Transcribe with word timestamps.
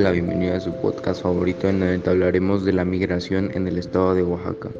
Hola, 0.00 0.12
bienvenido 0.12 0.56
a 0.56 0.60
su 0.60 0.72
podcast 0.72 1.22
favorito 1.22 1.68
en 1.68 1.82
el 1.82 2.00
que 2.00 2.08
hablaremos 2.08 2.64
de 2.64 2.72
la 2.72 2.86
migración 2.86 3.50
en 3.52 3.68
el 3.68 3.76
estado 3.76 4.14
de 4.14 4.22
Oaxaca. 4.22 4.70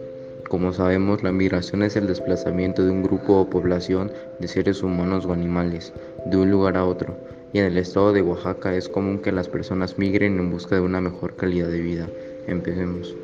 Como 0.49 0.73
sabemos, 0.73 1.23
la 1.23 1.31
migración 1.31 1.83
es 1.83 1.95
el 1.97 2.07
desplazamiento 2.07 2.83
de 2.83 2.91
un 2.91 3.03
grupo 3.03 3.35
o 3.35 3.51
población 3.51 4.11
de 4.39 4.49
seres 4.49 4.83
humanos 4.83 5.27
o 5.27 5.35
animales 5.35 5.93
de 6.25 6.39
un 6.39 6.51
lugar 6.51 6.79
a 6.79 6.87
otro, 6.87 7.19
y 7.53 7.59
en 7.59 7.67
el 7.67 7.77
estado 7.77 8.15
de 8.15 8.23
Oaxaca 8.23 8.75
es 8.75 8.89
común 8.89 9.19
que 9.19 9.31
las 9.31 9.47
personas 9.47 9.99
migren 9.99 10.39
en 10.39 10.51
busca 10.51 10.77
de 10.77 10.81
una 10.81 11.03
mejor 11.03 11.37
calidad 11.37 11.69
de 11.69 11.83
vida. 11.83 12.09
Empecemos. 12.47 13.15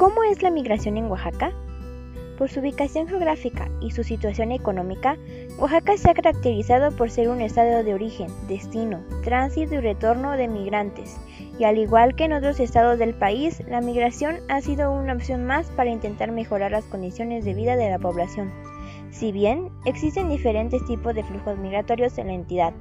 ¿Cómo 0.00 0.22
es 0.22 0.42
la 0.42 0.50
migración 0.50 0.96
en 0.96 1.10
Oaxaca? 1.10 1.52
Por 2.38 2.48
su 2.48 2.60
ubicación 2.60 3.06
geográfica 3.06 3.68
y 3.82 3.90
su 3.90 4.02
situación 4.02 4.50
económica, 4.50 5.18
Oaxaca 5.58 5.98
se 5.98 6.08
ha 6.08 6.14
caracterizado 6.14 6.96
por 6.96 7.10
ser 7.10 7.28
un 7.28 7.42
estado 7.42 7.84
de 7.84 7.92
origen, 7.92 8.28
destino, 8.48 9.04
tránsito 9.22 9.74
y 9.74 9.80
retorno 9.80 10.38
de 10.38 10.48
migrantes, 10.48 11.18
y 11.58 11.64
al 11.64 11.76
igual 11.76 12.14
que 12.14 12.24
en 12.24 12.32
otros 12.32 12.60
estados 12.60 12.98
del 12.98 13.12
país, 13.12 13.62
la 13.68 13.82
migración 13.82 14.36
ha 14.48 14.62
sido 14.62 14.90
una 14.90 15.12
opción 15.12 15.44
más 15.44 15.66
para 15.72 15.90
intentar 15.90 16.32
mejorar 16.32 16.70
las 16.70 16.86
condiciones 16.86 17.44
de 17.44 17.52
vida 17.52 17.76
de 17.76 17.90
la 17.90 17.98
población. 17.98 18.50
Si 19.10 19.32
bien 19.32 19.68
existen 19.84 20.30
diferentes 20.30 20.82
tipos 20.86 21.14
de 21.14 21.24
flujos 21.24 21.58
migratorios 21.58 22.16
en 22.16 22.28
la 22.28 22.32
entidad, 22.32 22.72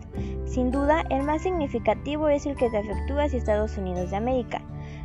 sin 0.46 0.71
duda 0.71 1.04
el 1.10 1.24
más 1.24 1.41
significativo 1.41 2.30
es 2.30 2.46
el 2.46 2.55
que 2.55 2.70
se 2.70 2.80
efectúa 2.80 3.24
hacia 3.24 3.40
Estados 3.40 3.77
Unidos 3.77 4.10
de 4.10 4.15
América, 4.15 4.62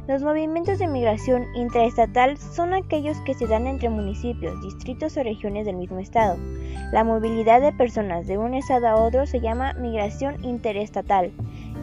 los 0.06 0.22
movimientos 0.22 0.78
de 0.78 0.86
migración 0.86 1.46
intraestatal 1.54 2.36
son 2.36 2.74
aquellos 2.74 3.18
que 3.20 3.34
se 3.34 3.46
dan 3.46 3.66
entre 3.66 3.88
municipios, 3.88 4.60
distritos 4.62 5.16
o 5.16 5.22
regiones 5.22 5.64
del 5.64 5.76
mismo 5.76 5.98
estado. 5.98 6.36
La 6.92 7.04
movilidad 7.04 7.60
de 7.60 7.72
personas 7.72 8.26
de 8.26 8.36
un 8.36 8.54
estado 8.54 8.86
a 8.88 8.96
otro 8.96 9.26
se 9.26 9.40
llama 9.40 9.72
migración 9.74 10.44
interestatal 10.44 11.32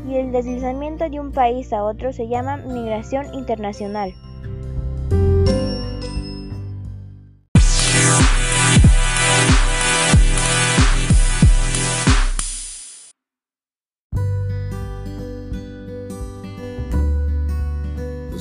y 0.07 0.15
el 0.15 0.31
deslizamiento 0.31 1.09
de 1.09 1.19
un 1.19 1.31
país 1.31 1.73
a 1.73 1.83
otro 1.83 2.13
se 2.13 2.27
llama 2.27 2.57
migración 2.57 3.33
internacional. 3.33 4.13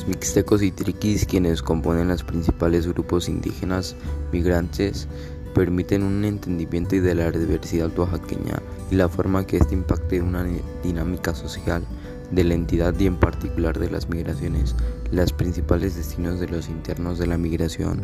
Los 0.01 0.09
mixtecos 0.09 0.63
y 0.63 0.71
triquis, 0.71 1.27
quienes 1.27 1.61
componen 1.61 2.09
los 2.09 2.25
principales 2.25 2.87
grupos 2.87 3.29
indígenas 3.29 3.95
migrantes, 4.33 5.07
permiten 5.55 6.03
un 6.03 6.25
entendimiento 6.25 6.97
de 6.97 7.15
la 7.15 7.31
diversidad 7.31 7.91
oaxaqueña 7.99 8.63
y 8.91 8.95
la 8.95 9.11
forma 9.11 9.47
que 9.47 9.59
éste 9.59 9.75
impacte 9.75 10.23
una 10.23 10.47
dinámica 10.83 11.35
social 11.35 11.85
de 12.31 12.45
la 12.45 12.55
entidad 12.55 12.99
y 12.99 13.09
en 13.09 13.17
particular 13.17 13.79
de 13.79 13.91
las 13.91 14.09
migraciones. 14.09 14.75
Los 15.13 15.35
principales 15.35 15.97
destinos 15.97 16.41
de 16.41 16.49
los 16.49 16.71
internos 16.71 17.19
de 17.19 17.27
la 17.27 17.37
migración 17.37 18.01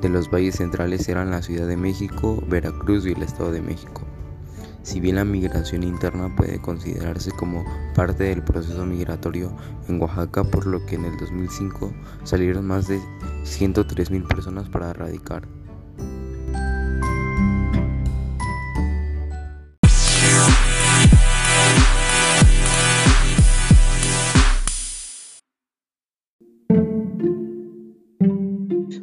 de 0.00 0.10
los 0.10 0.30
valles 0.30 0.54
centrales 0.54 1.08
eran 1.08 1.32
la 1.32 1.42
Ciudad 1.42 1.66
de 1.66 1.76
México, 1.76 2.40
Veracruz 2.46 3.04
y 3.04 3.14
el 3.14 3.22
Estado 3.24 3.50
de 3.50 3.62
México. 3.62 4.02
Si 4.82 5.00
bien 5.00 5.16
la 5.16 5.24
migración 5.24 5.84
interna 5.84 6.34
puede 6.34 6.60
considerarse 6.60 7.30
como 7.30 7.64
parte 7.94 8.24
del 8.24 8.42
proceso 8.42 8.84
migratorio 8.84 9.56
en 9.88 10.00
Oaxaca, 10.00 10.44
por 10.44 10.66
lo 10.66 10.84
que 10.86 10.96
en 10.96 11.04
el 11.04 11.16
2005 11.16 11.92
salieron 12.24 12.66
más 12.66 12.88
de 12.88 12.98
103.000 13.44 14.26
personas 14.26 14.68
para 14.68 14.92
radicar. 14.92 15.46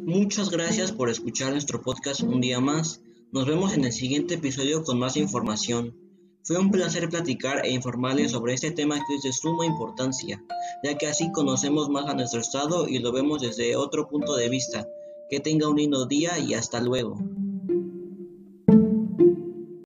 Muchas 0.04 0.50
gracias 0.50 0.92
por 0.92 1.08
escuchar 1.08 1.52
nuestro 1.52 1.80
podcast 1.80 2.20
un 2.20 2.40
día 2.40 2.60
más. 2.60 3.02
Nos 3.32 3.46
vemos 3.46 3.72
en 3.74 3.84
el 3.84 3.92
siguiente 3.92 4.34
episodio 4.34 4.82
con 4.82 4.98
más 4.98 5.16
información. 5.16 5.94
Fue 6.42 6.58
un 6.58 6.72
placer 6.72 7.08
platicar 7.08 7.64
e 7.64 7.70
informarles 7.70 8.32
sobre 8.32 8.54
este 8.54 8.72
tema 8.72 8.96
que 8.96 9.14
es 9.14 9.22
de 9.22 9.32
suma 9.32 9.66
importancia, 9.66 10.42
ya 10.82 10.98
que 10.98 11.06
así 11.06 11.30
conocemos 11.30 11.88
más 11.88 12.06
a 12.06 12.14
nuestro 12.14 12.40
estado 12.40 12.88
y 12.88 12.98
lo 12.98 13.12
vemos 13.12 13.40
desde 13.40 13.76
otro 13.76 14.08
punto 14.08 14.34
de 14.34 14.48
vista. 14.48 14.84
Que 15.30 15.38
tenga 15.38 15.68
un 15.68 15.76
lindo 15.76 16.06
día 16.06 16.40
y 16.40 16.54
hasta 16.54 16.80
luego. 16.80 17.18